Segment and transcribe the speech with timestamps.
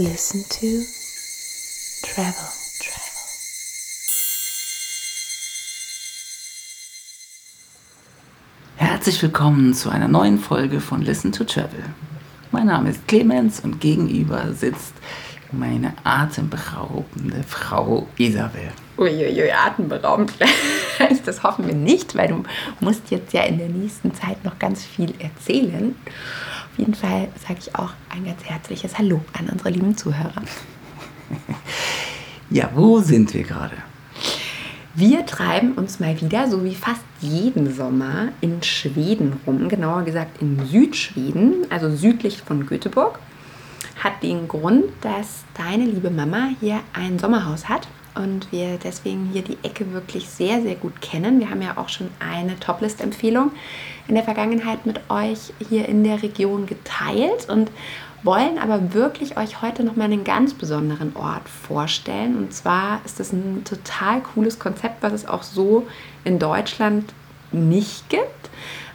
[0.00, 0.84] Listen to
[2.06, 2.32] Travel.
[2.78, 3.18] Travel.
[8.76, 11.82] Herzlich willkommen zu einer neuen Folge von Listen to Travel.
[12.52, 14.94] Mein Name ist Clemens und gegenüber sitzt
[15.50, 18.70] meine atemberaubende Frau Isabel.
[18.98, 20.32] Uiuiui, atemberaubend.
[21.24, 22.44] das hoffen wir nicht, weil du
[22.78, 25.96] musst jetzt ja in der nächsten Zeit noch ganz viel erzählen.
[26.78, 30.42] Jeden Fall sage ich auch ein ganz herzliches Hallo an unsere lieben Zuhörer.
[32.50, 33.74] Ja, wo sind wir gerade?
[34.94, 40.40] Wir treiben uns mal wieder, so wie fast jeden Sommer, in Schweden rum, genauer gesagt
[40.40, 43.18] in Südschweden, also südlich von Göteborg.
[44.02, 49.42] Hat den Grund, dass deine liebe Mama hier ein Sommerhaus hat und wir deswegen hier
[49.42, 51.40] die Ecke wirklich sehr, sehr gut kennen.
[51.40, 53.52] Wir haben ja auch schon eine Toplist-Empfehlung
[54.08, 57.70] in der Vergangenheit mit euch hier in der Region geteilt und
[58.22, 62.36] wollen aber wirklich euch heute noch mal einen ganz besonderen Ort vorstellen.
[62.36, 65.86] Und zwar ist das ein total cooles Konzept, was es auch so
[66.24, 67.12] in Deutschland
[67.52, 68.50] nicht gibt.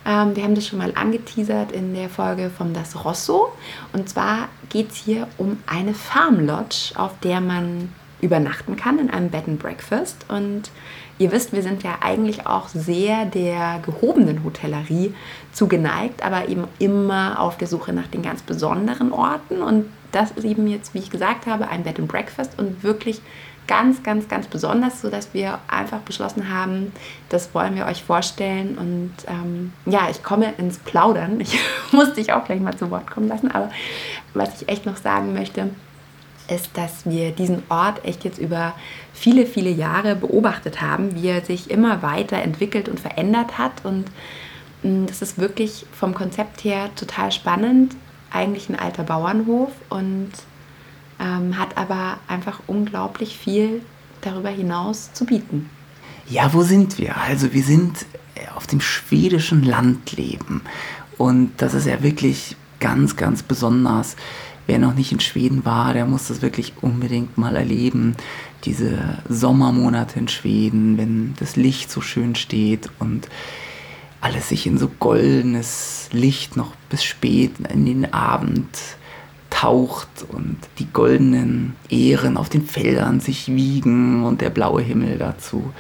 [0.06, 3.54] Ähm, wir haben das schon mal angeteasert in der Folge von Das Rosso.
[3.94, 7.90] Und zwar geht es hier um eine Farm Lodge, auf der man
[8.24, 10.26] übernachten kann in einem Bed and Breakfast.
[10.30, 10.72] Und
[11.20, 15.14] ihr wisst, wir sind ja eigentlich auch sehr der gehobenen Hotellerie
[15.52, 19.62] zugeneigt, aber eben immer auf der Suche nach den ganz besonderen Orten.
[19.62, 23.22] Und das ist eben jetzt, wie ich gesagt habe, ein Bed and Breakfast und wirklich
[23.68, 26.92] ganz, ganz, ganz besonders, sodass wir einfach beschlossen haben,
[27.30, 28.78] das wollen wir euch vorstellen.
[28.78, 31.40] Und ähm, ja, ich komme ins Plaudern.
[31.40, 31.58] Ich
[31.92, 33.52] muss dich auch gleich mal zu Wort kommen lassen.
[33.52, 33.70] Aber
[34.34, 35.70] was ich echt noch sagen möchte,
[36.50, 38.74] ist, dass wir diesen Ort echt jetzt über
[39.14, 43.84] viele, viele Jahre beobachtet haben, wie er sich immer weiter entwickelt und verändert hat.
[43.84, 44.06] Und
[44.84, 47.96] mm, das ist wirklich vom Konzept her total spannend.
[48.32, 50.32] Eigentlich ein alter Bauernhof und
[51.20, 53.82] ähm, hat aber einfach unglaublich viel
[54.22, 55.70] darüber hinaus zu bieten.
[56.28, 57.18] Ja, wo sind wir?
[57.18, 58.06] Also wir sind
[58.56, 60.62] auf dem schwedischen Landleben
[61.18, 64.16] und das ist ja wirklich ganz, ganz besonders
[64.68, 68.16] wer noch nicht in Schweden war, der muss das wirklich unbedingt mal erleben.
[68.66, 73.28] Diese Sommermonate in Schweden, wenn das Licht so schön steht und
[74.22, 78.70] alles sich in so goldenes Licht noch bis spät in den Abend
[79.50, 85.74] taucht und die goldenen Ähren auf den Feldern sich wiegen und der blaue Himmel dazu.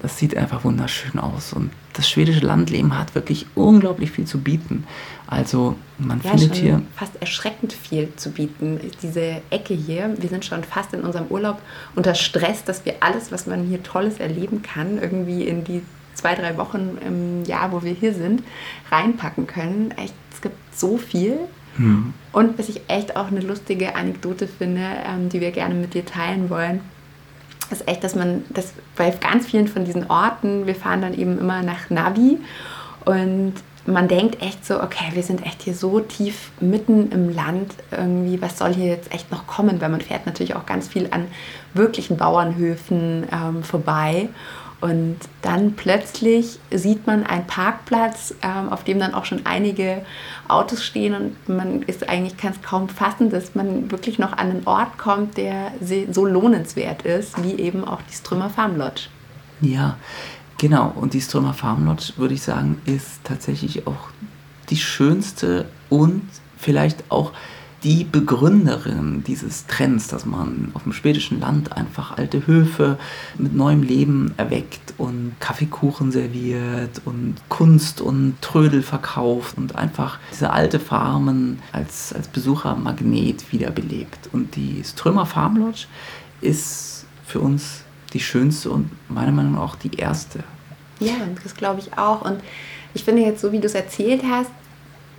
[0.00, 4.84] Das sieht einfach wunderschön aus und das schwedische Landleben hat wirklich unglaublich viel zu bieten.
[5.26, 8.78] Also man ja, findet hier fast erschreckend viel zu bieten.
[9.02, 11.60] Diese Ecke hier, wir sind schon fast in unserem Urlaub
[11.96, 15.82] unter Stress, dass wir alles, was man hier Tolles erleben kann, irgendwie in die
[16.14, 18.42] zwei, drei Wochen im Jahr, wo wir hier sind,
[18.90, 19.92] reinpacken können.
[19.96, 21.36] Echt, es gibt so viel.
[21.76, 22.14] Hm.
[22.32, 26.04] Und was ich echt auch eine lustige Anekdote finde, ähm, die wir gerne mit dir
[26.04, 26.80] teilen wollen
[27.72, 31.38] ist echt, dass man das bei ganz vielen von diesen Orten, wir fahren dann eben
[31.38, 32.38] immer nach Navi
[33.04, 33.54] und
[33.88, 38.40] man denkt echt so, okay, wir sind echt hier so tief mitten im Land, irgendwie,
[38.40, 39.80] was soll hier jetzt echt noch kommen?
[39.80, 41.26] Weil man fährt natürlich auch ganz viel an
[41.72, 44.28] wirklichen Bauernhöfen ähm, vorbei.
[44.80, 50.02] Und dann plötzlich sieht man einen Parkplatz, ähm, auf dem dann auch schon einige
[50.46, 54.50] Autos stehen und man ist eigentlich kann es kaum fassen, dass man wirklich noch an
[54.50, 59.08] einen Ort kommt, der so lohnenswert ist, wie eben auch die Strömer Farm Lodge.
[59.60, 59.96] Ja,
[60.58, 60.92] genau.
[60.94, 64.10] Und die Strömer Farm Lodge, würde ich sagen, ist tatsächlich auch
[64.70, 66.22] die schönste und
[66.56, 67.32] vielleicht auch
[67.84, 72.98] die Begründerin dieses Trends, dass man auf dem schwedischen Land einfach alte Höfe
[73.36, 80.50] mit neuem Leben erweckt und Kaffeekuchen serviert und Kunst und Trödel verkauft und einfach diese
[80.50, 84.30] alte Farmen als, als Besuchermagnet wiederbelebt.
[84.32, 85.86] Und die Strömer Farm Lodge
[86.40, 90.40] ist für uns die schönste und meiner Meinung nach auch die erste.
[90.98, 92.22] Ja, das glaube ich auch.
[92.22, 92.40] Und
[92.94, 94.50] ich finde jetzt, so wie du es erzählt hast,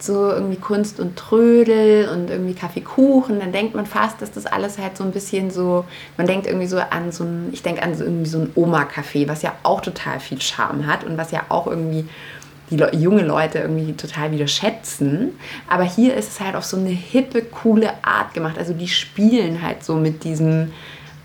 [0.04, 4.78] so irgendwie Kunst und Trödel und irgendwie Kaffeekuchen, dann denkt man fast, dass das alles
[4.78, 5.86] halt so ein bisschen so,
[6.18, 9.28] man denkt irgendwie so an so ein, ich denke an so irgendwie so ein Oma-Café,
[9.28, 12.06] was ja auch total viel Charme hat und was ja auch irgendwie
[12.70, 15.38] die Le junge Leute irgendwie total wieder schätzen.
[15.68, 18.58] Aber hier ist es halt auf so eine hippe, coole Art gemacht.
[18.58, 20.72] Also die spielen halt so mit diesem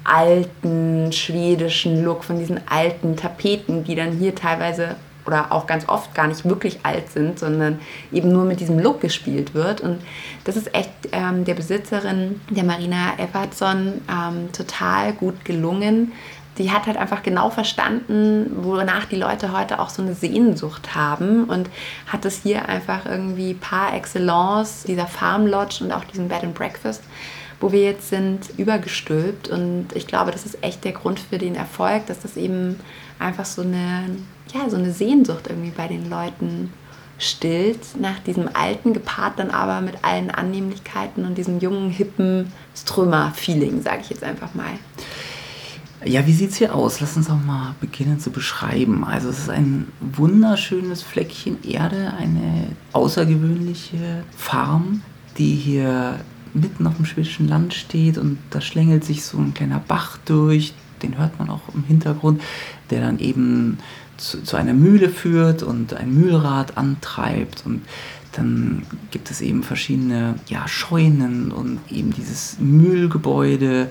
[0.04, 6.14] alten schwedischen Look, von diesen alten Tapeten, die dann hier teilweise oder auch ganz oft
[6.14, 7.78] gar nicht wirklich alt sind, sondern
[8.12, 9.80] eben nur mit diesem Look gespielt wird.
[9.80, 10.00] Und
[10.44, 16.12] das ist echt ähm, der Besitzerin, der Marina Evertsson, ähm, total gut gelungen,
[16.58, 21.44] die hat halt einfach genau verstanden, wonach die Leute heute auch so eine Sehnsucht haben
[21.44, 21.68] und
[22.06, 26.54] hat es hier einfach irgendwie par excellence, dieser Farm Lodge und auch diesen Bed and
[26.54, 27.02] Breakfast,
[27.60, 29.48] wo wir jetzt sind, übergestülpt.
[29.48, 32.78] Und ich glaube, das ist echt der Grund für den Erfolg, dass das eben
[33.18, 34.16] einfach so eine,
[34.52, 36.72] ja, so eine Sehnsucht irgendwie bei den Leuten
[37.18, 43.82] stillt, nach diesem alten, gepaart dann aber mit allen Annehmlichkeiten und diesem jungen, hippen Strömer-Feeling,
[43.82, 44.78] sage ich jetzt einfach mal.
[46.04, 47.00] Ja, wie sieht es hier aus?
[47.00, 49.04] Lass uns doch mal beginnen zu beschreiben.
[49.04, 55.02] Also es ist ein wunderschönes Fleckchen Erde, eine außergewöhnliche Farm,
[55.38, 56.20] die hier
[56.52, 60.74] mitten auf dem schwedischen Land steht und da schlängelt sich so ein kleiner Bach durch,
[61.02, 62.42] den hört man auch im Hintergrund,
[62.90, 63.78] der dann eben
[64.16, 67.64] zu, zu einer Mühle führt und ein Mühlrad antreibt.
[67.64, 67.82] Und
[68.32, 73.90] dann gibt es eben verschiedene ja, Scheunen und eben dieses Mühlgebäude.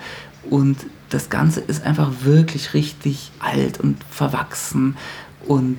[0.50, 0.78] Und
[1.10, 4.98] das Ganze ist einfach wirklich richtig alt und verwachsen.
[5.48, 5.78] Und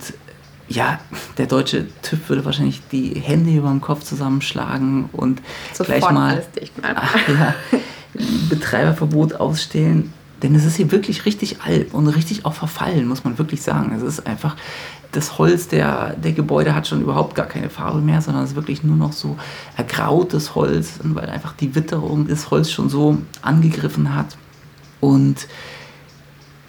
[0.68, 0.98] ja,
[1.36, 5.42] der deutsche TÜV würde wahrscheinlich die Hände über den Kopf zusammenschlagen und
[5.72, 6.42] Sofort gleich mal
[6.82, 7.54] ach, ja,
[8.48, 10.12] Betreiberverbot ausstellen.
[10.42, 13.94] Denn es ist hier wirklich richtig alt und richtig auch verfallen, muss man wirklich sagen.
[13.96, 14.56] Es ist einfach,
[15.12, 18.56] das Holz der, der Gebäude hat schon überhaupt gar keine Farbe mehr, sondern es ist
[18.56, 19.36] wirklich nur noch so
[19.76, 24.36] ergrautes Holz, weil einfach die Witterung das Holz schon so angegriffen hat.
[25.00, 25.46] Und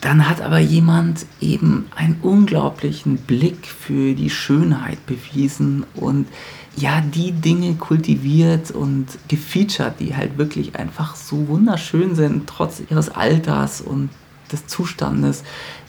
[0.02, 6.28] dann hat aber jemand eben einen unglaublichen Blick für die Schönheit bewiesen und
[6.76, 13.10] ja, die Dinge kultiviert und gefeatured, die halt wirklich einfach so wunderschön sind, trotz ihres
[13.10, 14.10] Alters und
[14.52, 15.44] des Zustandes.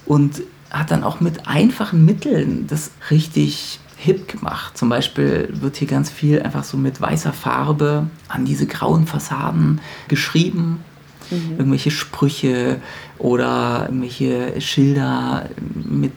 [0.04, 4.76] Und hat dann auch mit einfachen Mitteln das richtig hip gemacht.
[4.76, 9.80] Zum Beispiel wird hier ganz viel einfach so mit weißer Farbe an diese grauen Fassaden
[10.08, 10.84] geschrieben
[11.30, 11.56] mhm.
[11.58, 12.80] irgendwelche Sprüche
[13.18, 15.48] oder irgendwelche Schilder
[15.84, 16.12] mit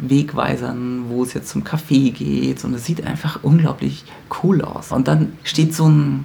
[0.00, 2.64] Wegweisern, wo es jetzt zum Café geht.
[2.64, 4.04] Und es sieht einfach unglaublich
[4.42, 4.92] cool aus.
[4.92, 6.24] Und dann steht so ein,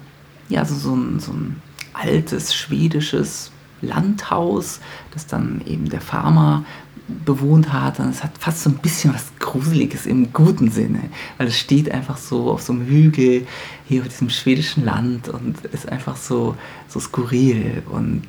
[0.50, 1.62] ja, so, so, ein, so ein
[1.94, 3.52] altes schwedisches
[3.82, 4.80] Landhaus,
[5.14, 6.66] das dann eben der Farmer
[7.08, 8.00] bewohnt hat.
[8.00, 11.92] Und es hat fast so ein bisschen was Gruseliges im guten Sinne, weil es steht
[11.92, 13.48] einfach so auf so einem Hügel
[13.88, 16.56] hier auf diesem schwedischen Land und ist einfach so,
[16.88, 18.24] so skurril und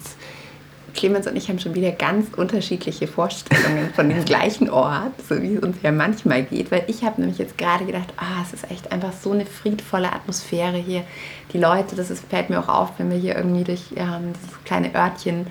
[0.99, 5.55] Clemens und ich haben schon wieder ganz unterschiedliche Vorstellungen von dem gleichen Ort, so wie
[5.55, 8.69] es uns ja manchmal geht, weil ich habe nämlich jetzt gerade gedacht, ah, es ist
[8.69, 11.05] echt einfach so eine friedvolle Atmosphäre hier.
[11.53, 14.65] Die Leute, das ist, fällt mir auch auf, wenn wir hier irgendwie durch ähm, dieses
[14.65, 15.47] kleine Örtchen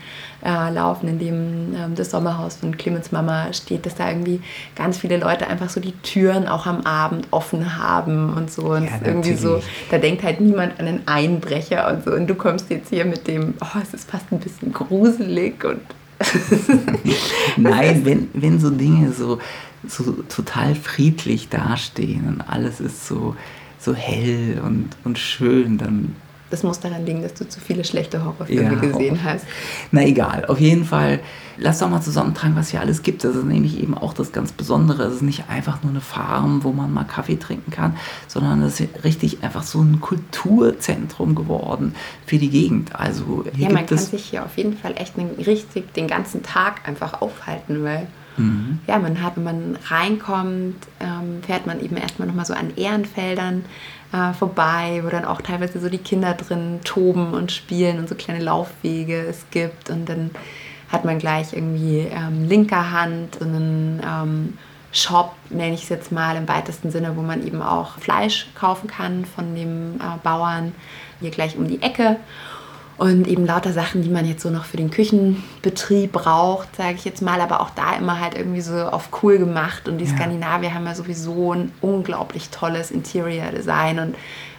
[0.46, 4.42] äh, laufen, in dem ähm, das Sommerhaus von Clemens Mama steht, dass da irgendwie
[4.76, 8.74] ganz viele Leute einfach so die Türen auch am Abend offen haben und so.
[8.74, 12.12] Und ja, irgendwie so, da denkt halt niemand an einen Einbrecher und so.
[12.12, 15.82] Und du kommst jetzt hier mit dem, oh, es ist fast ein bisschen gruselig und
[17.58, 19.40] Nein, wenn, wenn so Dinge so,
[19.88, 23.36] so total friedlich dastehen und alles ist so,
[23.80, 26.16] so hell und, und schön, dann
[26.50, 29.46] das muss daran liegen, dass du zu viele schlechte Horrorfilme ja, gesehen hast.
[29.92, 31.20] Na egal, auf jeden Fall,
[31.58, 33.24] lass doch mal zusammentragen, was hier alles gibt.
[33.24, 35.04] Das ist nämlich eben auch das ganz Besondere.
[35.04, 37.96] Es ist nicht einfach nur eine Farm, wo man mal Kaffee trinken kann,
[38.28, 41.96] sondern es ist richtig einfach so ein Kulturzentrum geworden
[42.26, 42.96] für die Gegend.
[42.96, 46.88] Also hier ja, man kann sich hier auf jeden Fall echt richtig den ganzen Tag
[46.88, 48.08] einfach aufhalten, weil
[48.38, 48.80] Mhm.
[48.88, 53.66] Ja, man hat, wenn man reinkommt, ähm, fährt man eben erstmal nochmal so an Ehrenfeldern
[54.14, 58.16] äh, vorbei, wo dann auch teilweise so die Kinder drin toben und spielen und so
[58.16, 59.90] kleine Laufwege es gibt.
[59.90, 60.32] Und dann
[60.90, 64.58] hat man gleich irgendwie ähm, linker Hand und einen ähm,
[64.94, 68.88] Shop, nenne ich es jetzt mal im weitesten Sinne, wo man eben auch Fleisch kaufen
[68.88, 70.74] kann von dem äh, Bauern
[71.20, 72.18] hier gleich um die Ecke
[72.98, 77.06] und eben lauter Sachen, die man jetzt so noch für den Küchenbetrieb braucht, sage ich
[77.06, 79.88] jetzt mal, aber auch da immer halt irgendwie so auf cool gemacht.
[79.88, 80.16] Und die ja.
[80.16, 84.16] Skandinavier haben ja sowieso ein unglaublich tolles Interior Design und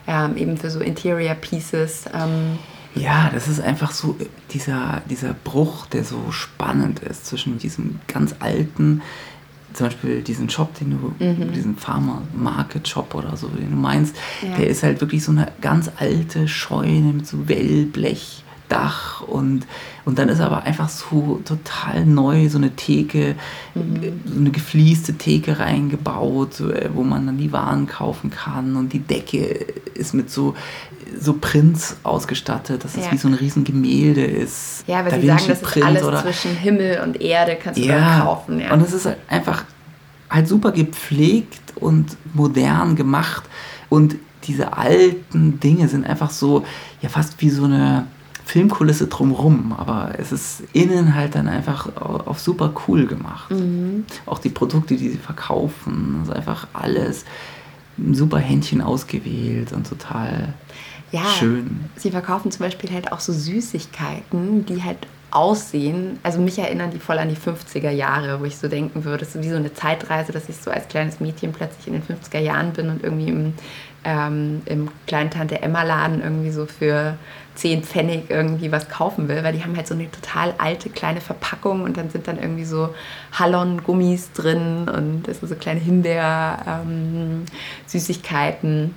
[0.07, 2.05] ähm, eben für so Interior Pieces.
[2.15, 2.59] Ähm,
[2.95, 4.17] ja, das ist einfach so
[4.51, 9.03] dieser, dieser Bruch, der so spannend ist zwischen diesem ganz alten
[9.73, 11.53] zum Beispiel diesen Shop, den du, mhm.
[11.53, 14.57] diesen Farmer Market Shop oder so, den du meinst, ja.
[14.57, 18.45] der ist halt wirklich so eine ganz alte Scheune mit so Wellblech.
[18.69, 19.67] Dach und,
[20.05, 23.35] und dann ist aber einfach so total neu so eine Theke,
[23.75, 24.23] mhm.
[24.25, 26.63] so eine geflieste Theke reingebaut,
[26.95, 30.55] wo man dann die Waren kaufen kann und die Decke ist mit so,
[31.19, 33.13] so Prints ausgestattet, dass es ja.
[33.13, 34.85] wie so ein riesen Gemälde ist.
[34.87, 37.85] Ja, weil da sie sagen, das ist alles oder, zwischen Himmel und Erde, kannst du
[37.85, 38.61] ja, kaufen.
[38.61, 38.73] Ja.
[38.73, 39.65] Und es ist halt einfach
[40.31, 43.45] halt super gepflegt und modern gemacht
[43.89, 46.65] und diese alten Dinge sind einfach so,
[47.03, 48.07] ja fast wie so eine
[48.49, 53.51] Filmkulisse drumrum, aber es ist innen halt dann einfach auf super cool gemacht.
[53.51, 54.07] Mhm.
[54.25, 57.27] Auch die Produkte, die sie verkaufen, ist einfach alles
[58.11, 60.55] super Händchen ausgewählt und total
[61.13, 61.91] ja, schön.
[61.97, 66.99] Sie verkaufen zum Beispiel halt auch so Süßigkeiten, die halt aussehen, also mich erinnern die
[66.99, 69.75] voll an die 50er Jahre, wo ich so denken würde, es ist wie so eine
[69.75, 73.29] Zeitreise, dass ich so als kleines Mädchen plötzlich in den 50er Jahren bin und irgendwie
[73.29, 73.53] im,
[74.05, 77.17] ähm, im kleinen Tante Emma Laden irgendwie so für
[77.57, 81.21] 10 Pfennig irgendwie was kaufen will, weil die haben halt so eine total alte kleine
[81.21, 82.95] Verpackung und dann sind dann irgendwie so
[83.33, 88.65] Hallon-Gummis drin und es sind so kleine Himbeer-Süßigkeiten.
[88.65, 88.95] Ähm,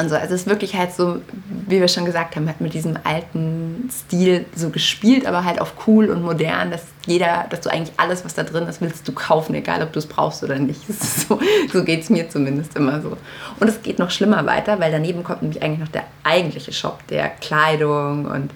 [0.00, 0.16] und so.
[0.16, 1.20] Also es ist wirklich halt so,
[1.66, 5.74] wie wir schon gesagt haben, halt mit diesem alten Stil so gespielt, aber halt auf
[5.86, 9.12] cool und modern, dass jeder, dass du eigentlich alles, was da drin ist, willst du
[9.12, 10.80] kaufen, egal ob du es brauchst oder nicht.
[11.20, 11.38] So,
[11.72, 13.16] so geht es mir zumindest immer so.
[13.58, 17.06] Und es geht noch schlimmer weiter, weil daneben kommt nämlich eigentlich noch der eigentliche Shop
[17.08, 18.50] der Kleidung und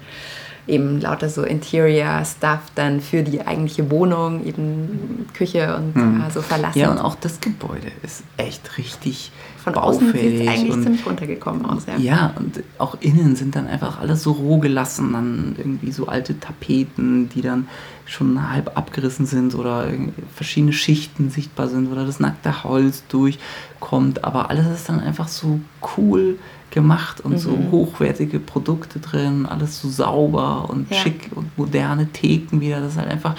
[0.67, 6.25] eben lauter so Interior-Stuff dann für die eigentliche Wohnung, eben Küche und hm.
[6.33, 6.79] so verlassen.
[6.79, 9.31] Ja, und auch das Gebäude ist echt richtig
[9.63, 11.85] Von außen sieht es eigentlich ziemlich runtergekommen aus.
[11.87, 11.97] Ja.
[11.99, 16.39] ja, und auch innen sind dann einfach alles so roh gelassen, dann irgendwie so alte
[16.41, 17.69] Tapeten, die dann
[18.07, 19.89] schon halb abgerissen sind oder
[20.35, 25.61] verschiedene Schichten sichtbar sind oder das nackte Holz durchkommt, aber alles ist dann einfach so
[25.97, 26.39] cool
[26.75, 27.39] gemacht und mhm.
[27.39, 30.97] so hochwertige Produkte drin, alles so sauber und ja.
[30.99, 32.81] schick und moderne Theken wieder.
[32.81, 33.37] Das ist halt einfach,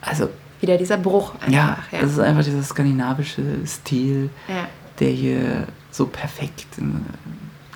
[0.00, 0.28] also.
[0.60, 1.52] Wieder dieser Bruch einfach.
[1.52, 2.00] Ja, ja.
[2.00, 4.68] das ist einfach dieser skandinavische Stil, ja.
[5.00, 6.82] der hier so perfekt äh,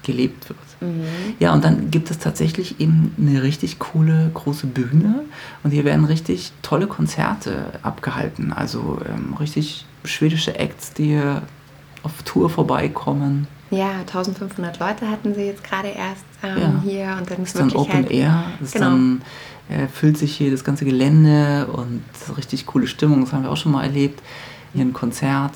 [0.07, 0.59] gelebt wird.
[0.81, 1.05] Mhm.
[1.41, 5.25] Ja, und dann gibt es tatsächlich eben eine richtig coole große Bühne
[5.65, 8.53] und hier werden richtig tolle Konzerte abgehalten.
[8.53, 11.43] Also ähm, richtig schwedische Acts, die hier
[12.03, 13.47] auf Tour vorbeikommen.
[13.71, 16.83] Ja, 1500 Leute hatten sie jetzt gerade erst ähm, ja.
[16.83, 18.45] hier und dann ist, ist dann Open halt, Air.
[18.61, 18.87] Ist genau.
[18.87, 19.23] dann
[19.69, 22.03] äh, füllt sich hier das ganze Gelände und
[22.37, 23.21] richtig coole Stimmung.
[23.21, 24.21] Das haben wir auch schon mal erlebt.
[24.73, 25.53] Hier ein Konzert,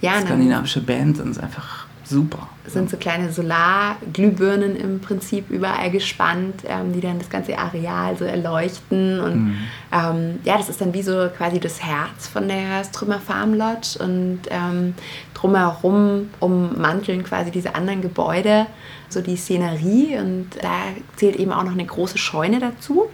[0.00, 2.48] ja, skandinavische Band und es ist einfach Super.
[2.64, 8.16] Es sind so kleine Solarglühbirnen im Prinzip überall gespannt, ähm, die dann das ganze Areal
[8.16, 9.18] so erleuchten.
[9.20, 9.56] Und mhm.
[9.92, 13.98] ähm, ja, das ist dann wie so quasi das Herz von der Strömer Farm Lodge.
[13.98, 14.94] Und ähm,
[15.34, 18.66] drumherum ummanteln quasi diese anderen Gebäude
[19.08, 20.16] so die Szenerie.
[20.18, 20.82] Und da
[21.16, 23.06] zählt eben auch noch eine große Scheune dazu,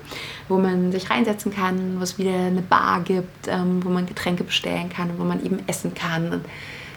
[0.49, 4.45] wo man sich reinsetzen kann, wo es wieder eine Bar gibt, ähm, wo man Getränke
[4.45, 6.33] bestellen kann, wo man eben essen kann.
[6.33, 6.45] Und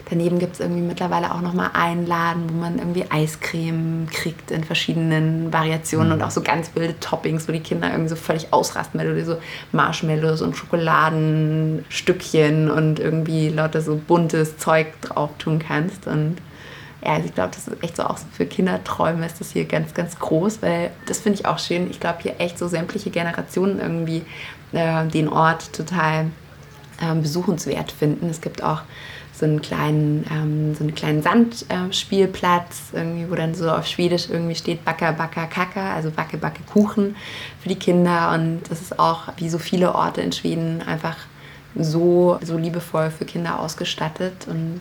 [0.08, 4.62] Daneben gibt es irgendwie mittlerweile auch nochmal einen Laden, wo man irgendwie Eiscreme kriegt in
[4.62, 6.14] verschiedenen Variationen mhm.
[6.14, 9.16] und auch so ganz wilde Toppings, wo die Kinder irgendwie so völlig ausrasten, weil du
[9.16, 9.38] dir so
[9.72, 16.06] Marshmallows und Schokoladenstückchen und irgendwie lauter so buntes Zeug drauf tun kannst.
[16.06, 16.36] Und
[17.04, 19.92] ja, also ich glaube, das ist echt so auch für Kinderträume ist das hier ganz,
[19.92, 21.90] ganz groß, weil das finde ich auch schön.
[21.90, 24.22] Ich glaube, hier echt so sämtliche Generationen irgendwie
[24.70, 26.26] äh, den Ort total
[27.00, 28.30] äh, besuchenswert finden.
[28.30, 28.82] Es gibt auch
[29.38, 34.54] so einen kleinen, ähm, so einen kleinen Sandspielplatz, äh, wo dann so auf Schwedisch irgendwie
[34.54, 37.16] steht Backa Backa Kaka, also Backe Backe Kuchen
[37.60, 38.32] für die Kinder.
[38.32, 41.16] Und das ist auch wie so viele Orte in Schweden einfach
[41.74, 44.46] so, so liebevoll für Kinder ausgestattet.
[44.48, 44.80] Und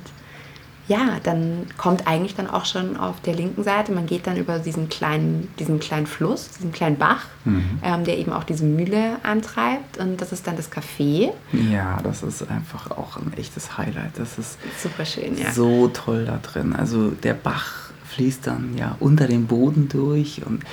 [0.87, 4.59] ja, dann kommt eigentlich dann auch schon auf der linken Seite, man geht dann über
[4.59, 7.79] diesen kleinen, diesen kleinen Fluss, diesen kleinen Bach, mhm.
[7.83, 9.97] ähm, der eben auch diese Mühle antreibt.
[9.97, 11.31] Und das ist dann das Café.
[11.71, 14.17] Ja, das ist einfach auch ein echtes Highlight.
[14.17, 15.51] Das ist super schön, ja.
[15.51, 16.75] So toll da drin.
[16.75, 20.63] Also der Bach fließt dann ja unter dem Boden durch und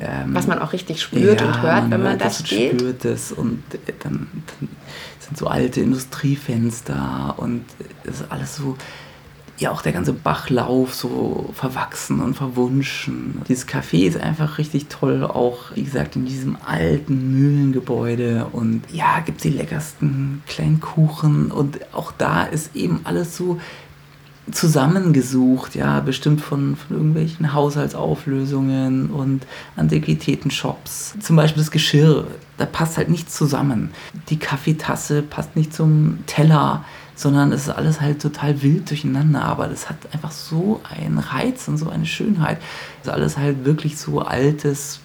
[0.00, 2.80] ähm, was man auch richtig spürt ja, und hört, man wenn man da steht.
[2.80, 4.26] spürt es und äh, dann,
[4.58, 4.68] dann
[5.20, 7.64] sind so alte Industriefenster und
[8.04, 8.76] es ist alles so
[9.62, 13.40] ja auch der ganze Bachlauf so verwachsen und verwunschen.
[13.48, 19.20] Dieses Café ist einfach richtig toll, auch wie gesagt in diesem alten Mühlengebäude und ja,
[19.20, 23.58] gibt es die leckersten kleinen Kuchen und auch da ist eben alles so
[24.50, 31.14] zusammengesucht, ja, bestimmt von, von irgendwelchen Haushaltsauflösungen und Antiquitätenshops.
[31.20, 32.26] Zum Beispiel das Geschirr,
[32.58, 33.92] da passt halt nichts zusammen.
[34.28, 39.68] Die Kaffeetasse passt nicht zum Teller sondern es ist alles halt total wild durcheinander, aber
[39.68, 42.58] das hat einfach so einen Reiz und so eine Schönheit.
[43.00, 45.00] Es ist alles halt wirklich so altes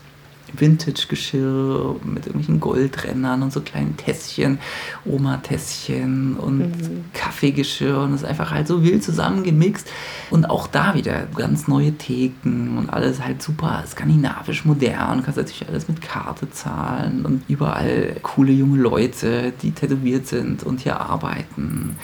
[0.53, 4.59] Vintage-Geschirr mit irgendwelchen Goldrändern und so kleinen Tässchen,
[5.05, 7.05] Oma-Tässchen und mhm.
[7.13, 9.89] Kaffeegeschirr und es ist einfach halt so wild zusammengemixt
[10.29, 15.37] und auch da wieder ganz neue Theken und alles halt super skandinavisch modern, du kannst
[15.37, 20.99] natürlich alles mit Karte zahlen und überall coole junge Leute, die tätowiert sind und hier
[20.99, 21.95] arbeiten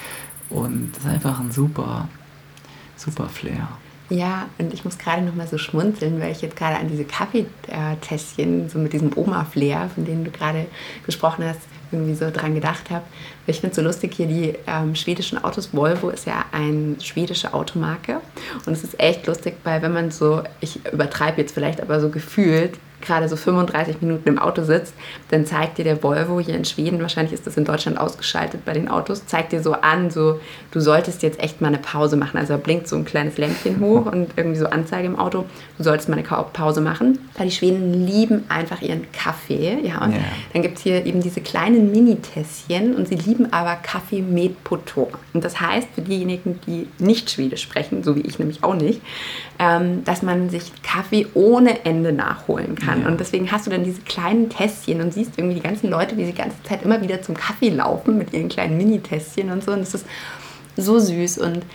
[0.50, 2.08] und das ist einfach ein super,
[2.96, 3.68] super Flair.
[4.14, 7.04] Ja, und ich muss gerade noch mal so schmunzeln, weil ich jetzt gerade an diese
[7.04, 10.68] Kaffeetässchen, so mit diesem Oma-Flair, von denen du gerade
[11.04, 13.04] gesprochen hast, irgendwie so dran gedacht habe.
[13.48, 17.56] Ich finde es so lustig hier, die ähm, schwedischen Autos, Volvo ist ja eine schwedische
[17.56, 18.22] Automarke.
[18.68, 22.10] Und es ist echt lustig, weil wenn man so, ich übertreibe jetzt vielleicht, aber so
[22.10, 24.94] gefühlt, gerade so 35 Minuten im Auto sitzt,
[25.30, 28.74] dann zeigt dir der Volvo hier in Schweden, wahrscheinlich ist das in Deutschland ausgeschaltet bei
[28.74, 30.40] den Autos, zeigt dir so an, so
[30.72, 32.38] du solltest jetzt echt mal eine Pause machen.
[32.38, 35.46] Also da blinkt so ein kleines Lämpchen hoch und irgendwie so Anzeige im Auto,
[35.78, 37.20] du solltest mal eine Pause machen.
[37.38, 39.80] Weil die Schweden lieben einfach ihren Kaffee.
[39.84, 40.22] Ja, und yeah.
[40.54, 45.10] dann gibt es hier eben diese kleinen Mini-Tässchen und sie lieben aber Kaffee mit Pottor.
[45.34, 49.02] Und das heißt, für diejenigen, die nicht Schwedisch sprechen, so wie ich nämlich auch nicht,
[49.64, 53.04] ähm, dass man sich Kaffee ohne Ende nachholen kann.
[53.04, 53.08] Ja.
[53.08, 56.26] Und deswegen hast du dann diese kleinen Tässchen und siehst irgendwie die ganzen Leute, die
[56.26, 59.72] die ganze Zeit immer wieder zum Kaffee laufen mit ihren kleinen Mini-Tässchen und so.
[59.72, 60.06] Und das ist
[60.76, 61.38] so süß.
[61.38, 61.66] Und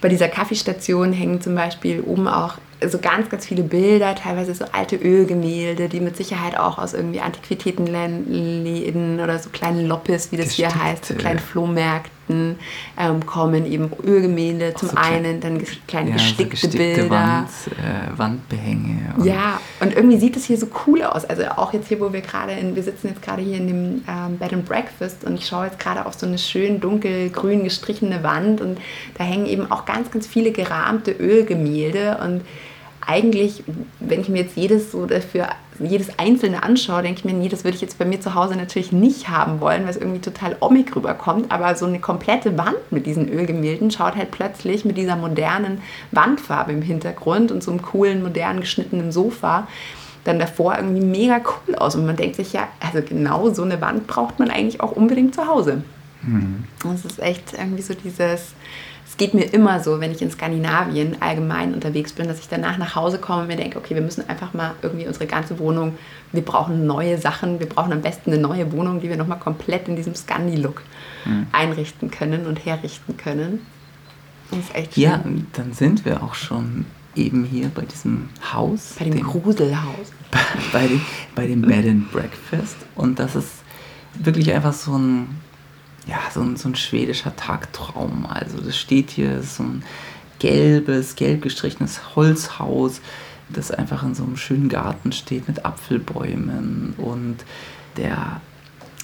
[0.00, 2.54] bei dieser Kaffeestation hängen zum Beispiel oben auch
[2.86, 7.20] so ganz, ganz viele Bilder, teilweise so alte Ölgemälde, die mit Sicherheit auch aus irgendwie
[7.20, 10.74] Antiquitätenläden oder so kleinen Loppis, wie das Gestickte.
[10.74, 12.58] hier heißt, so kleinen Flohmärkten Objekten
[12.98, 17.10] ähm, kommen eben Ölgemälde zum so einen, dann kleine ja, gestickte, so gestickte Bilder.
[17.10, 19.14] Wand, äh, Wandbehänge.
[19.16, 21.24] Und ja, und irgendwie sieht es hier so cool aus.
[21.24, 24.38] Also auch jetzt hier, wo wir gerade wir sitzen jetzt gerade hier in dem ähm,
[24.38, 28.60] Bed and Breakfast und ich schaue jetzt gerade auf so eine schön dunkelgrün gestrichene Wand
[28.60, 28.78] und
[29.16, 32.42] da hängen eben auch ganz, ganz viele gerahmte Ölgemälde und
[33.08, 33.64] eigentlich,
[34.00, 35.48] wenn ich mir jetzt jedes so dafür,
[35.80, 38.54] jedes einzelne anschaue, denke ich mir, nee, das würde ich jetzt bei mir zu Hause
[38.54, 41.50] natürlich nicht haben wollen, weil es irgendwie total ommig rüberkommt.
[41.50, 45.80] Aber so eine komplette Wand mit diesen Ölgemälden schaut halt plötzlich mit dieser modernen
[46.12, 49.66] Wandfarbe im Hintergrund und so einem coolen, modern geschnittenen Sofa
[50.24, 51.94] dann davor irgendwie mega cool aus.
[51.94, 55.34] Und man denkt sich ja, also genau so eine Wand braucht man eigentlich auch unbedingt
[55.34, 55.82] zu Hause.
[56.28, 56.64] Mhm.
[56.84, 58.54] Und es ist echt irgendwie so dieses,
[59.06, 62.76] es geht mir immer so, wenn ich in Skandinavien allgemein unterwegs bin, dass ich danach
[62.78, 65.96] nach Hause komme und mir denke, okay, wir müssen einfach mal irgendwie unsere ganze Wohnung,
[66.32, 69.88] wir brauchen neue Sachen, wir brauchen am besten eine neue Wohnung, die wir nochmal komplett
[69.88, 70.82] in diesem Scandi-Look
[71.24, 71.46] mhm.
[71.52, 73.60] einrichten können und herrichten können.
[74.50, 75.02] Das ist echt schön.
[75.02, 75.22] Ja,
[75.54, 78.94] dann sind wir auch schon eben hier bei diesem Haus.
[78.98, 80.12] Bei dem, dem Gruselhaus.
[80.72, 81.00] Bei, dem,
[81.34, 82.76] bei dem Bed and Breakfast.
[82.94, 83.62] Und das ist
[84.14, 85.40] wirklich einfach so ein
[86.08, 88.26] ja, so ein, so ein schwedischer Tagtraum.
[88.26, 89.84] Also das steht hier, so ein
[90.38, 93.00] gelbes, gelb gestrichenes Holzhaus,
[93.50, 97.36] das einfach in so einem schönen Garten steht mit Apfelbäumen und
[97.96, 98.40] der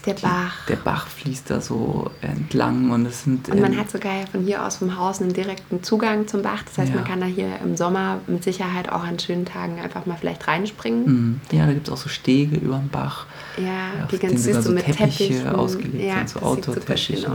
[0.06, 0.66] der Bach.
[0.68, 3.48] Der Bach fließt da so entlang und es sind.
[3.48, 6.62] Und man ähm, hat sogar von hier aus vom Haus einen direkten Zugang zum Bach.
[6.64, 6.96] Das heißt, ja.
[6.96, 10.46] man kann da hier im Sommer mit Sicherheit auch an schönen Tagen einfach mal vielleicht
[10.46, 11.04] reinspringen.
[11.06, 11.40] Mhm.
[11.52, 13.26] Ja, da gibt es auch so Stege über dem Bach.
[13.56, 15.48] Ja, die ganz süß so mit Teppiche Teppichen.
[15.48, 17.26] ausgelegt ja, sind, so Autoteppiche.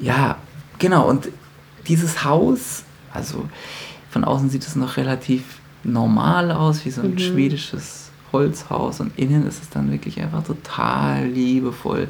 [0.00, 0.36] Ja,
[0.78, 1.08] genau.
[1.08, 1.28] Und
[1.86, 3.48] dieses Haus, also
[4.10, 5.44] von außen sieht es noch relativ
[5.84, 7.18] normal aus, wie so ein mhm.
[7.18, 12.08] schwedisches Holzhaus und innen ist es dann wirklich einfach total liebevoll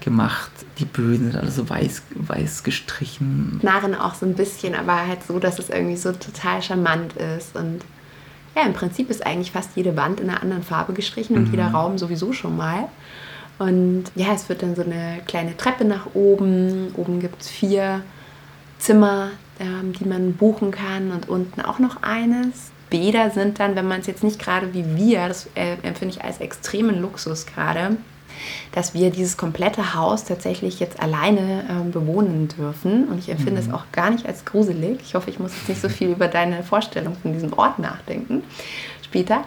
[0.00, 0.50] gemacht.
[0.78, 3.60] Die Böden sind alle so weiß, weiß gestrichen.
[3.62, 7.54] Narren auch so ein bisschen, aber halt so, dass es irgendwie so total charmant ist.
[7.54, 7.80] Und
[8.56, 11.50] ja, im Prinzip ist eigentlich fast jede Wand in einer anderen Farbe gestrichen und mhm.
[11.50, 12.88] jeder Raum sowieso schon mal.
[13.58, 16.94] Und ja, es wird dann so eine kleine Treppe nach oben.
[16.96, 18.02] Oben gibt es vier
[18.78, 19.28] Zimmer,
[19.58, 22.72] ähm, die man buchen kann und unten auch noch eines.
[22.90, 26.24] Bäder sind dann, wenn man es jetzt nicht gerade wie wir, das äh, empfinde ich
[26.24, 27.96] als extremen Luxus gerade,
[28.72, 33.08] dass wir dieses komplette Haus tatsächlich jetzt alleine ähm, bewohnen dürfen.
[33.08, 33.68] Und ich empfinde mhm.
[33.68, 35.00] es auch gar nicht als gruselig.
[35.02, 38.42] Ich hoffe, ich muss jetzt nicht so viel über deine Vorstellung von diesem Ort nachdenken
[39.02, 39.44] später.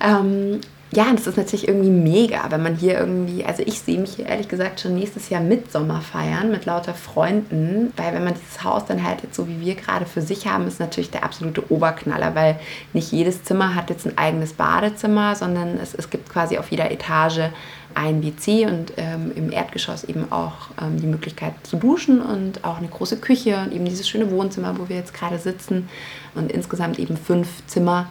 [0.00, 0.60] Ähm,
[0.92, 4.26] ja, das ist natürlich irgendwie mega, wenn man hier irgendwie, also ich sehe mich hier
[4.26, 8.64] ehrlich gesagt schon nächstes Jahr mit Sommer feiern, mit lauter Freunden, weil wenn man dieses
[8.64, 11.70] Haus dann halt jetzt so wie wir gerade für sich haben, ist natürlich der absolute
[11.70, 12.58] Oberknaller, weil
[12.92, 16.90] nicht jedes Zimmer hat jetzt ein eigenes Badezimmer, sondern es, es gibt quasi auf jeder
[16.90, 17.50] Etage
[17.94, 22.78] ein WC und ähm, im Erdgeschoss eben auch ähm, die Möglichkeit zu duschen und auch
[22.78, 25.88] eine große Küche und eben dieses schöne Wohnzimmer, wo wir jetzt gerade sitzen
[26.34, 28.10] und insgesamt eben fünf Zimmer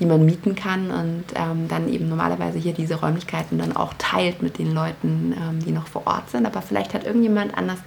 [0.00, 4.42] die man mieten kann und ähm, dann eben normalerweise hier diese Räumlichkeiten dann auch teilt
[4.42, 6.46] mit den Leuten, ähm, die noch vor Ort sind.
[6.46, 7.78] Aber vielleicht hat irgendjemand anders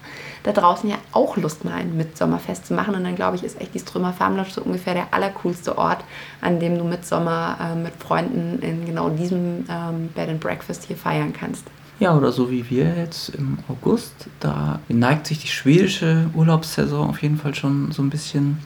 [0.43, 2.93] da draußen ja auch Lust, mal ein Mitsommerfest zu machen.
[2.95, 6.03] Und dann glaube ich, ist echt die Strömer Farmlodge so ungefähr der allercoolste Ort,
[6.39, 10.97] an dem du Mitsommer äh, mit Freunden in genau diesem ähm, Bed and Breakfast hier
[10.97, 11.65] feiern kannst.
[11.99, 17.21] Ja, oder so wie wir jetzt im August, da neigt sich die schwedische Urlaubssaison auf
[17.21, 18.59] jeden Fall schon so ein bisschen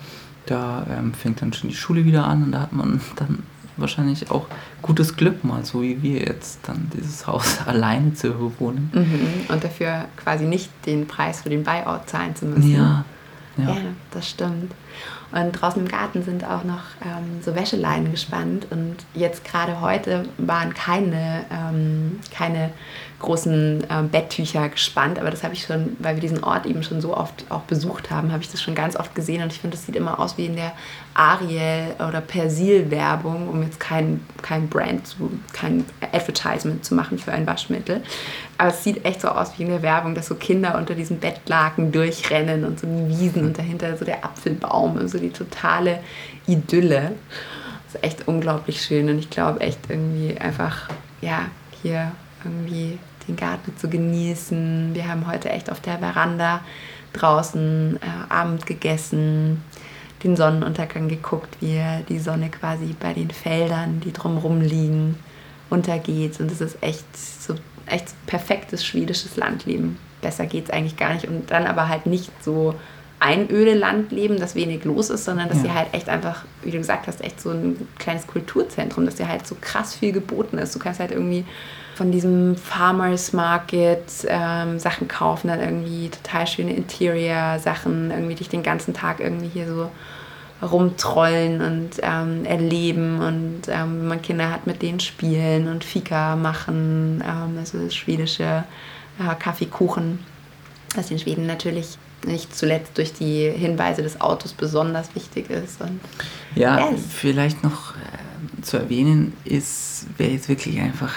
[0.50, 3.44] da ähm, fängt dann schon die Schule wieder an und da hat man dann
[3.78, 4.48] wahrscheinlich auch
[4.82, 8.90] gutes Glück mal, so wie wir jetzt, dann dieses Haus alleine zu bewohnen.
[8.94, 9.54] Mhm.
[9.54, 12.74] Und dafür quasi nicht den Preis für den Buyout zahlen zu müssen.
[12.74, 13.06] Ja,
[13.58, 13.70] Ja.
[13.70, 13.76] ja,
[14.12, 14.72] das stimmt.
[15.32, 18.68] Und draußen im Garten sind auch noch ähm, so Wäscheleinen gespannt.
[18.70, 22.72] Und jetzt gerade heute waren keine, ähm, keine
[23.20, 25.20] großen äh, Betttücher gespannt.
[25.20, 28.10] Aber das habe ich schon, weil wir diesen Ort eben schon so oft auch besucht
[28.10, 29.44] haben, habe ich das schon ganz oft gesehen.
[29.44, 30.72] Und ich finde, das sieht immer aus wie in der
[31.14, 37.46] Ariel- oder Persil-Werbung, um jetzt kein, kein Brand zu, kein Advertisement zu machen für ein
[37.48, 38.02] Waschmittel.
[38.60, 41.20] Aber es sieht echt so aus wie in der Werbung, dass so Kinder unter diesen
[41.20, 46.00] Bettlaken durchrennen und so Wiesen und dahinter so der Apfelbaum und so die totale
[46.48, 47.14] Idylle.
[47.86, 50.90] Das ist echt unglaublich schön und ich glaube echt irgendwie einfach,
[51.22, 51.46] ja,
[51.82, 52.12] hier
[52.44, 54.92] irgendwie den Garten zu genießen.
[54.94, 56.62] Wir haben heute echt auf der Veranda
[57.14, 59.64] draußen äh, Abend gegessen,
[60.24, 65.18] den Sonnenuntergang geguckt, wie die Sonne quasi bei den Feldern, die drumherum liegen,
[65.70, 66.40] untergeht.
[66.40, 69.98] Und es ist echt so echt perfektes schwedisches Landleben.
[70.22, 71.28] Besser geht es eigentlich gar nicht.
[71.28, 72.76] Und dann aber halt nicht so
[73.20, 75.64] einöde Landleben, dass wenig los ist, sondern dass ja.
[75.64, 79.28] sie halt echt einfach, wie du gesagt hast, echt so ein kleines Kulturzentrum, dass dir
[79.28, 80.76] halt so krass viel geboten ist.
[80.76, 81.46] Du kannst halt irgendwie
[81.96, 88.62] von diesem Farmers Market ähm, Sachen kaufen, dann irgendwie total schöne Interior-Sachen, irgendwie dich den
[88.62, 89.90] ganzen Tag irgendwie hier so
[90.62, 96.36] rumtrollen und ähm, erleben und ähm, wenn man Kinder hat, mit denen spielen und Fika
[96.36, 98.64] machen, ähm, also das schwedische
[99.20, 100.20] äh, Kaffeekuchen,
[100.96, 105.82] was in Schweden natürlich nicht zuletzt durch die Hinweise des Autos besonders wichtig ist.
[105.82, 106.00] Und
[106.56, 107.02] ja, yes.
[107.10, 111.14] vielleicht noch äh, zu erwähnen ist, wer jetzt wirklich einfach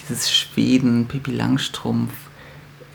[0.00, 2.12] dieses Schweden, Pippi Langstrumpf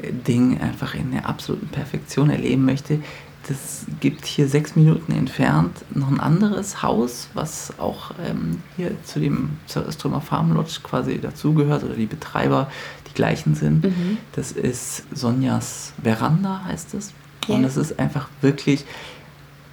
[0.02, 3.00] äh, Ding einfach in der absoluten Perfektion erleben möchte,
[3.48, 9.20] das gibt hier sechs Minuten entfernt noch ein anderes Haus, was auch ähm, hier zu
[9.20, 12.70] dem Strömer Farm Lodge quasi dazugehört oder die Betreiber
[13.08, 13.86] die gleichen sind.
[13.86, 14.18] Mhm.
[14.34, 17.14] Das ist Sonjas Veranda, heißt es.
[17.48, 17.58] Yeah.
[17.58, 18.86] Und es ist einfach wirklich,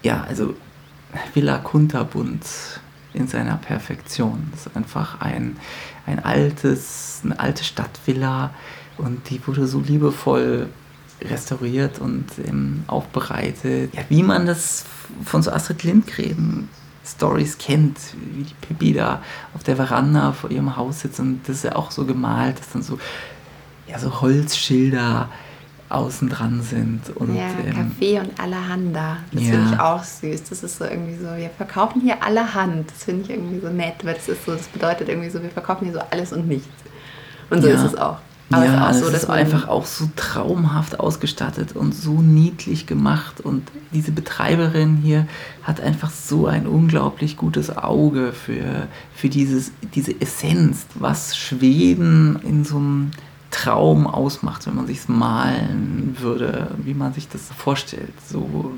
[0.02, 0.54] ja, also
[1.32, 2.44] Villa Kunterbund
[3.12, 4.48] in seiner Perfektion.
[4.50, 5.56] Das ist einfach ein,
[6.06, 8.50] ein altes, eine alte Stadtvilla
[8.98, 10.68] und die wurde so liebevoll
[11.22, 13.94] restauriert und ähm, aufbereitet.
[13.94, 14.84] Ja, wie man das
[15.24, 16.68] von so Astrid Lindgren
[17.06, 17.98] Stories kennt,
[18.32, 19.22] wie die Pippi da
[19.54, 22.70] auf der Veranda vor ihrem Haus sitzt und das ist ja auch so gemalt, dass
[22.70, 22.98] dann so,
[23.87, 25.28] ja, so Holzschilder
[25.88, 27.11] außen dran sind.
[27.14, 29.18] Und, ja, ähm, Kaffee und allerhanda.
[29.33, 29.51] Das ja.
[29.51, 30.44] finde ich auch süß.
[30.44, 32.90] Das ist so irgendwie so, wir verkaufen hier allerhand.
[32.90, 35.51] Das finde ich irgendwie so nett, weil das ist so, das bedeutet irgendwie so, wir
[35.51, 36.68] verkaufen hier so alles und nichts.
[37.51, 37.75] Und so ja.
[37.75, 38.18] ist es auch.
[38.51, 42.87] Aber ja, es ist, auch so, ist einfach auch so traumhaft ausgestattet und so niedlich
[42.87, 43.40] gemacht.
[43.40, 45.27] Und diese Betreiberin hier
[45.62, 52.64] hat einfach so ein unglaublich gutes Auge für, für dieses, diese Essenz, was Schweden in
[52.64, 53.11] so einem
[53.54, 58.12] Traum ausmacht, wenn man sich malen würde, wie man sich das vorstellt.
[58.28, 58.72] So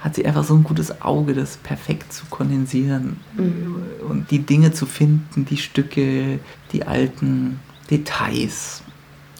[0.00, 3.76] hat sie einfach so ein gutes Auge, das perfekt zu kondensieren mhm.
[4.06, 6.40] und die Dinge zu finden, die Stücke,
[6.72, 8.82] die alten Details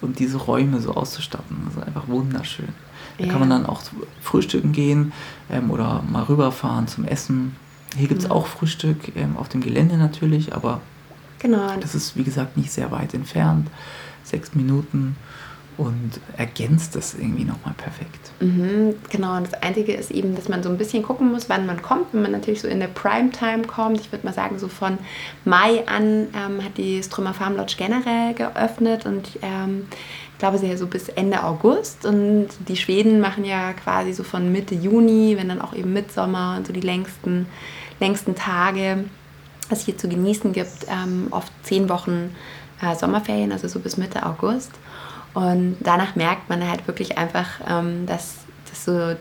[0.01, 1.57] und diese Räume so auszustatten.
[1.67, 2.69] Das ist einfach wunderschön.
[3.19, 3.31] Da ja.
[3.31, 3.83] kann man dann auch
[4.23, 5.13] frühstücken gehen
[5.51, 7.57] ähm, oder mal rüberfahren zum Essen.
[7.95, 8.33] Hier gibt es mhm.
[8.33, 10.81] auch Frühstück ähm, auf dem Gelände natürlich, aber
[11.41, 11.77] genau.
[11.79, 13.69] das ist wie gesagt nicht sehr weit entfernt.
[14.25, 15.17] Sechs Minuten
[15.79, 18.31] und ergänzt das irgendwie nochmal perfekt.
[18.41, 21.65] Mhm, genau, und das Einzige ist eben, dass man so ein bisschen gucken muss, wann
[21.67, 22.13] man kommt.
[22.13, 24.99] Wenn man natürlich so in der Primetime kommt, ich würde mal sagen, so von
[25.45, 29.87] Mai an ähm, hat die Strömer Farm Lodge generell geöffnet und ähm,
[30.33, 32.05] ich glaube, sie ja so bis Ende August.
[32.05, 36.57] Und die Schweden machen ja quasi so von Mitte Juni, wenn dann auch eben Mitsommer
[36.59, 37.47] und so die längsten,
[38.01, 39.05] längsten Tage,
[39.71, 42.35] was es hier zu genießen gibt, ähm, oft zehn Wochen
[42.83, 44.73] äh, Sommerferien, also so bis Mitte August.
[45.35, 48.37] Und danach merkt man halt wirklich einfach, ähm, dass,
[48.69, 49.17] dass, so,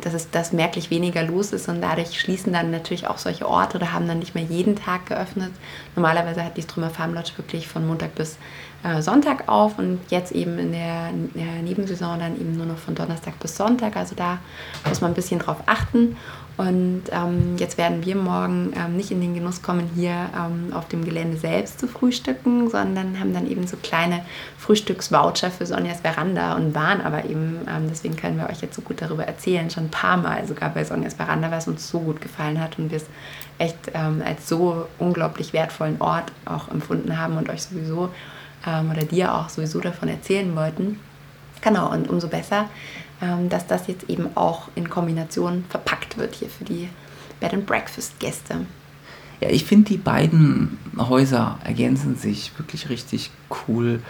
[0.00, 3.78] dass es dass merklich weniger los ist und dadurch schließen dann natürlich auch solche Orte
[3.78, 5.50] oder haben dann nicht mehr jeden Tag geöffnet.
[5.96, 8.38] Normalerweise hat die Strömer Farm Lodge wirklich von Montag bis
[8.84, 12.78] äh, Sonntag auf und jetzt eben in der, in der Nebensaison dann eben nur noch
[12.78, 13.96] von Donnerstag bis Sonntag.
[13.96, 14.38] Also da
[14.88, 16.16] muss man ein bisschen drauf achten.
[16.58, 20.88] Und ähm, jetzt werden wir morgen ähm, nicht in den Genuss kommen, hier ähm, auf
[20.88, 24.24] dem Gelände selbst zu frühstücken, sondern haben dann eben so kleine
[24.58, 28.82] Frühstücksvoucher für Sonjas Veranda und waren aber eben, ähm, deswegen können wir euch jetzt so
[28.82, 32.00] gut darüber erzählen, schon ein paar Mal sogar bei Sonjas Veranda, weil es uns so
[32.00, 33.06] gut gefallen hat und wir es
[33.58, 38.08] echt ähm, als so unglaublich wertvollen Ort auch empfunden haben und euch sowieso
[38.66, 40.98] ähm, oder dir auch sowieso davon erzählen wollten.
[41.60, 42.66] Genau, und umso besser,
[43.48, 46.88] dass das jetzt eben auch in Kombination verpackt wird hier für die
[47.40, 48.66] Bed and Breakfast Gäste.
[49.40, 53.30] Ja, ich finde, die beiden Häuser ergänzen sich wirklich richtig
[53.68, 54.00] cool.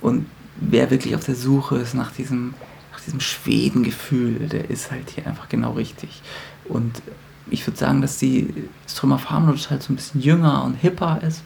[0.00, 2.54] Und wer wirklich auf der Suche ist nach diesem,
[2.92, 6.22] nach diesem Schweden-Gefühl, der ist halt hier einfach genau richtig.
[6.68, 7.02] Und
[7.50, 8.54] ich würde sagen, dass die
[8.86, 11.42] Strömer Farmlodge halt so ein bisschen jünger und hipper ist.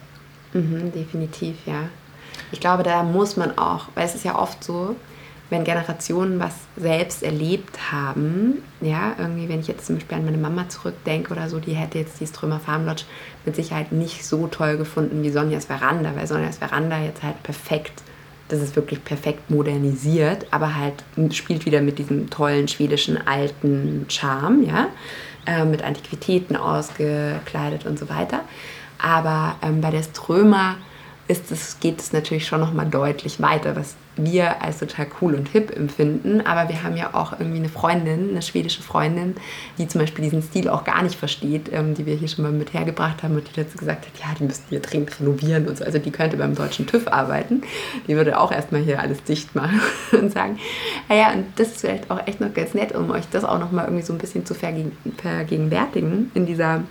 [0.53, 1.89] Mhm, definitiv, ja.
[2.51, 4.95] Ich glaube, da muss man auch, weil es ist ja oft so,
[5.49, 10.37] wenn Generationen was selbst erlebt haben, ja, irgendwie, wenn ich jetzt zum Beispiel an meine
[10.37, 13.03] Mama zurückdenke oder so, die hätte jetzt die Strömer Farm Lodge
[13.45, 18.01] mit Sicherheit nicht so toll gefunden wie Sonjas Veranda, weil Sonjas Veranda jetzt halt perfekt,
[18.47, 24.63] das ist wirklich perfekt modernisiert, aber halt spielt wieder mit diesem tollen schwedischen alten Charme,
[24.63, 24.87] ja,
[25.45, 28.41] äh, mit Antiquitäten ausgekleidet und so weiter.
[28.97, 30.77] Aber ähm, bei der Strömer
[31.27, 35.49] ist es, geht es natürlich schon nochmal deutlich weiter, was wir als total cool und
[35.49, 36.41] hip empfinden.
[36.41, 39.35] Aber wir haben ja auch irgendwie eine Freundin, eine schwedische Freundin,
[39.77, 42.51] die zum Beispiel diesen Stil auch gar nicht versteht, ähm, die wir hier schon mal
[42.51, 45.77] mit hergebracht haben und die dazu gesagt hat, ja, die müssten hier dringend renovieren und
[45.77, 45.83] so.
[45.83, 47.61] Also die könnte beim deutschen TÜV arbeiten.
[48.07, 50.59] Die würde auch erstmal hier alles dicht machen und sagen,
[51.09, 53.85] naja, und das ist vielleicht auch echt noch ganz nett, um euch das auch nochmal
[53.85, 56.83] irgendwie so ein bisschen zu vergegenwärtigen in dieser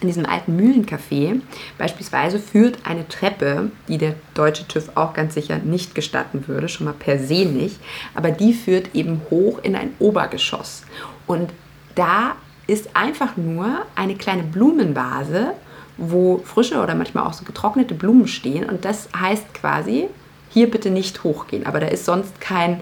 [0.00, 1.40] in diesem alten Mühlencafé
[1.78, 6.86] beispielsweise führt eine Treppe, die der deutsche TÜV auch ganz sicher nicht gestatten würde, schon
[6.86, 7.78] mal per se nicht,
[8.14, 10.82] aber die führt eben hoch in ein Obergeschoss.
[11.26, 11.50] Und
[11.94, 15.52] da ist einfach nur eine kleine Blumenvase,
[15.96, 18.68] wo frische oder manchmal auch so getrocknete Blumen stehen.
[18.68, 20.08] Und das heißt quasi,
[20.50, 21.66] hier bitte nicht hochgehen.
[21.66, 22.80] Aber da ist sonst kein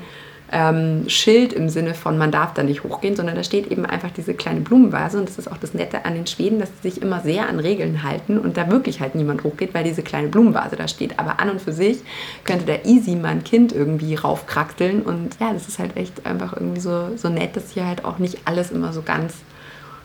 [0.53, 4.11] ähm, Schild im Sinne von, man darf da nicht hochgehen, sondern da steht eben einfach
[4.11, 7.03] diese kleine Blumenvase und das ist auch das Nette an den Schweden, dass sie sich
[7.03, 10.77] immer sehr an Regeln halten und da wirklich halt niemand hochgeht, weil diese kleine Blumenvase
[10.77, 11.19] da steht.
[11.19, 11.99] Aber an und für sich
[12.45, 16.53] könnte da easy mal ein Kind irgendwie raufkrakteln und ja, das ist halt echt einfach
[16.53, 19.35] irgendwie so, so nett, dass hier halt auch nicht alles immer so ganz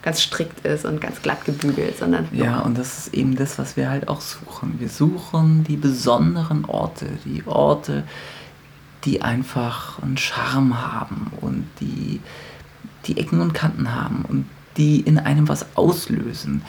[0.02, 3.76] ganz strikt ist und ganz glatt gebügelt, sondern ja, und das ist eben das, was
[3.76, 4.76] wir halt auch suchen.
[4.80, 8.06] Wir suchen die besonderen Orte, die Orte,
[9.06, 12.20] die einfach einen Charme haben und die,
[13.06, 14.46] die Ecken und Kanten haben und
[14.78, 16.62] die in einem was auslösen.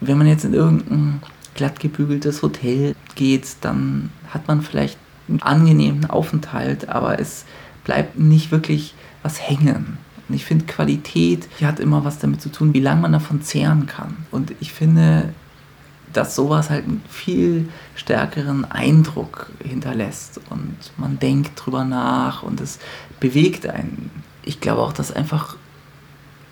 [0.00, 1.22] Wenn man jetzt in irgendein
[1.54, 7.44] glatt gebügeltes Hotel geht, dann hat man vielleicht einen angenehmen Aufenthalt, aber es
[7.84, 9.98] bleibt nicht wirklich was hängen.
[10.28, 13.42] Und ich finde, Qualität die hat immer was damit zu tun, wie lange man davon
[13.42, 14.16] zehren kann.
[14.30, 15.32] Und ich finde,
[16.12, 22.78] dass sowas halt einen viel stärkeren Eindruck hinterlässt und man denkt drüber nach und es
[23.20, 24.10] bewegt einen.
[24.42, 25.56] Ich glaube auch, dass einfach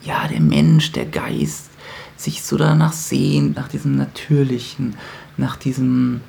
[0.02, 1.70] ja der Mensch, der Geist
[2.16, 4.96] sich so danach sehnt, nach diesem Natürlichen,
[5.36, 6.20] nach diesem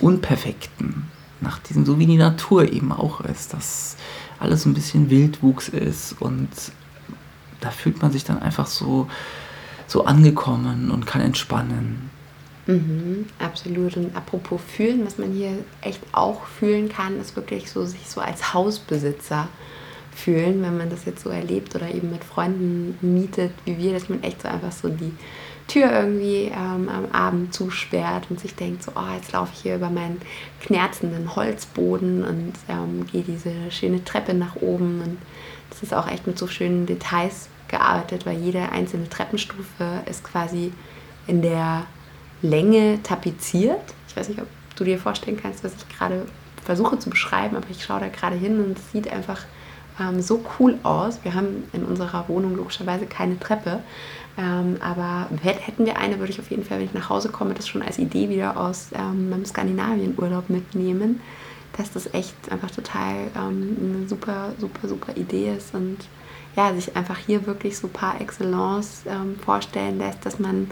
[0.00, 1.04] Unperfekten,
[1.40, 3.96] nach diesem, so wie die Natur eben auch ist, dass
[4.38, 6.48] alles ein bisschen Wildwuchs ist und
[7.60, 9.08] da fühlt man sich dann einfach so,
[9.86, 12.10] so angekommen und kann entspannen.
[12.68, 13.96] Mhm, absolut.
[13.96, 18.20] Und apropos fühlen, was man hier echt auch fühlen kann, ist wirklich so sich so
[18.20, 19.48] als Hausbesitzer
[20.14, 24.10] fühlen, wenn man das jetzt so erlebt oder eben mit Freunden mietet, wie wir, dass
[24.10, 25.12] man echt so einfach so die
[25.66, 29.76] Tür irgendwie ähm, am Abend zusperrt und sich denkt, so, oh, jetzt laufe ich hier
[29.76, 30.20] über meinen
[30.60, 35.00] knerzenden Holzboden und ähm, gehe diese schöne Treppe nach oben.
[35.00, 35.18] Und
[35.70, 40.72] das ist auch echt mit so schönen Details gearbeitet, weil jede einzelne Treppenstufe ist quasi
[41.26, 41.86] in der
[42.42, 43.80] Länge tapeziert.
[44.08, 46.26] Ich weiß nicht, ob du dir vorstellen kannst, was ich gerade
[46.64, 49.40] versuche zu beschreiben, aber ich schaue da gerade hin und es sieht einfach
[50.00, 51.20] ähm, so cool aus.
[51.22, 53.80] Wir haben in unserer Wohnung logischerweise keine Treppe,
[54.36, 57.54] ähm, aber hätten wir eine, würde ich auf jeden Fall, wenn ich nach Hause komme,
[57.54, 61.20] das schon als Idee wieder aus ähm, meinem Skandinavien-Urlaub mitnehmen,
[61.76, 65.98] dass das echt einfach total ähm, eine super, super, super Idee ist und
[66.56, 70.70] ja, sich einfach hier wirklich so par excellence ähm, vorstellen lässt, dass man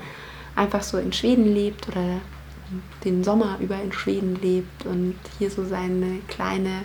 [0.57, 2.21] einfach so in Schweden lebt oder
[3.05, 6.83] den Sommer über in Schweden lebt und hier so seine kleine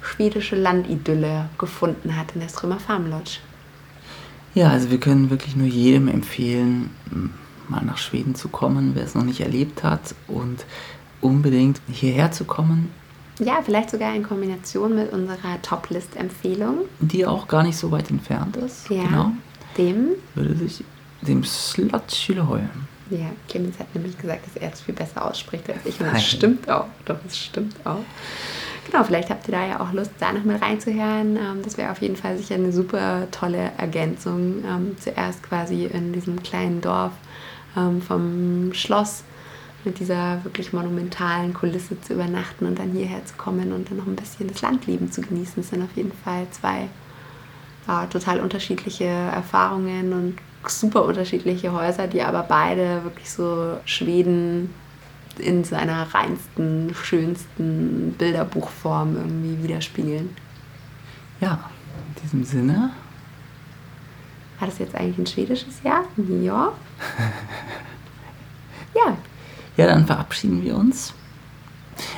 [0.00, 3.38] schwedische Landidylle gefunden hat in der Strömer Farm Lodge.
[4.54, 6.90] Ja, also wir können wirklich nur jedem empfehlen,
[7.68, 10.64] mal nach Schweden zu kommen, wer es noch nicht erlebt hat und
[11.20, 12.90] unbedingt hierher zu kommen.
[13.40, 16.78] Ja, vielleicht sogar in Kombination mit unserer Top-List-Empfehlung.
[16.98, 18.88] Die auch gar nicht so weit entfernt ist.
[18.90, 19.32] Ja, genau.
[19.76, 20.82] dem würde sich
[21.22, 22.70] dem Slot Schülerholm.
[23.10, 25.98] Ja, Clemens hat nämlich gesagt, dass er es viel besser ausspricht als ich.
[26.00, 26.86] Und das stimmt auch.
[27.06, 28.04] Doch, das stimmt auch.
[28.90, 31.36] Genau, vielleicht habt ihr da ja auch Lust, da nochmal reinzuhören.
[31.36, 34.64] Ähm, das wäre auf jeden Fall sicher eine super tolle Ergänzung.
[34.64, 37.12] Ähm, zuerst quasi in diesem kleinen Dorf
[37.76, 39.24] ähm, vom Schloss
[39.84, 44.06] mit dieser wirklich monumentalen Kulisse zu übernachten und dann hierher zu kommen und dann noch
[44.06, 45.54] ein bisschen das Landleben zu genießen.
[45.56, 46.88] Das sind auf jeden Fall zwei
[47.86, 50.36] ja, total unterschiedliche Erfahrungen und
[50.70, 54.72] super unterschiedliche Häuser, die aber beide wirklich so Schweden
[55.38, 60.36] in seiner reinsten, schönsten Bilderbuchform irgendwie widerspiegeln.
[61.40, 61.70] Ja,
[62.08, 62.90] in diesem Sinne.
[64.58, 66.04] War das jetzt eigentlich ein schwedisches Jahr?
[66.42, 66.72] Ja.
[68.94, 69.16] ja.
[69.76, 71.14] Ja, dann verabschieden wir uns.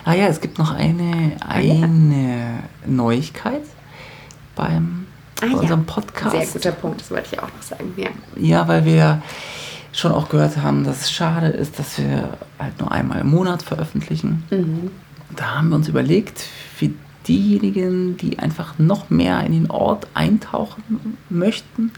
[0.04, 3.62] Ah ja, es gibt noch eine, eine Neuigkeit
[4.56, 4.99] beim
[5.40, 5.58] Ah, bei ja.
[5.58, 6.32] unserem Podcast.
[6.32, 7.92] Sehr guter Punkt, das wollte ich auch noch sagen.
[7.96, 8.08] Ja.
[8.36, 9.22] Ja, weil wir
[9.92, 13.62] schon auch gehört haben, dass es schade ist, dass wir halt nur einmal im Monat
[13.62, 14.44] veröffentlichen.
[14.50, 14.90] Mhm.
[15.34, 16.90] Da haben wir uns überlegt, für
[17.26, 21.92] diejenigen, die einfach noch mehr in den Ort eintauchen möchten,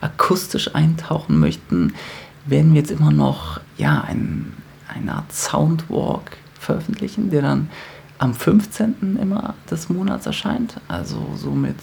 [0.00, 1.94] akustisch eintauchen möchten,
[2.46, 4.52] werden wir jetzt immer noch ja, ein,
[4.88, 7.70] eine Art Soundwalk veröffentlichen, der dann
[8.18, 9.18] am 15.
[9.20, 10.80] immer des Monats erscheint.
[10.88, 11.76] Also somit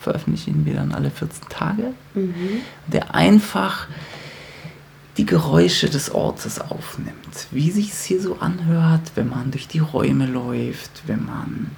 [0.00, 2.60] veröffentlichen wir dann alle 14 Tage, Mhm.
[2.86, 3.86] der einfach
[5.16, 7.48] die Geräusche des Ortes aufnimmt.
[7.50, 11.72] Wie sich es hier so anhört, wenn man durch die Räume läuft, wenn man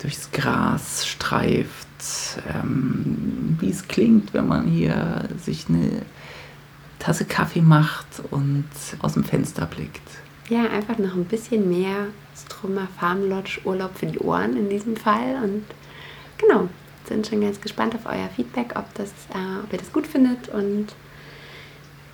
[0.00, 1.86] durchs Gras streift,
[2.52, 6.02] ähm, wie es klingt, wenn man hier sich eine
[6.98, 8.64] Tasse Kaffee macht und
[9.00, 10.02] aus dem Fenster blickt.
[10.48, 14.96] Ja, einfach noch ein bisschen mehr Strummer Farm Lodge Urlaub für die Ohren in diesem
[14.96, 15.36] Fall.
[15.44, 15.64] Und
[16.38, 16.68] genau,
[17.08, 20.48] sind schon ganz gespannt auf euer Feedback, ob, das, äh, ob ihr das gut findet
[20.48, 20.88] und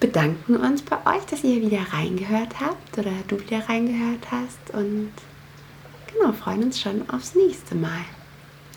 [0.01, 5.11] bedanken uns bei euch, dass ihr wieder reingehört habt oder du wieder reingehört hast und
[6.12, 8.05] genau, freuen uns schon aufs nächste Mal.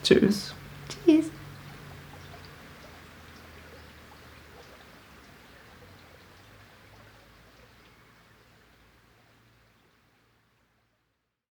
[0.04, 0.54] Tschüss.
[0.90, 1.26] Tschüss.